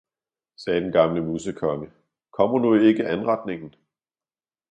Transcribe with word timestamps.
«sagde 0.63 0.81
den 0.81 0.91
gamle 0.91 1.21
Musekonge, 1.21 1.91
»kommer 2.31 2.59
nu 2.59 2.73
ikke 2.87 3.07
Anretningen?« 3.07 3.75